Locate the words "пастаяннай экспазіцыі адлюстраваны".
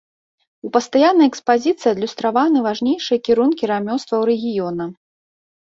0.77-2.65